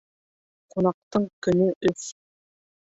[0.75, 2.11] Ҡунаҡтың көнө өс